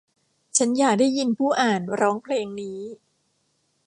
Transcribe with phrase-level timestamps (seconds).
[0.57, 2.79] ฉันอยากได้ยินผู้อ่านร้องเพลงนี้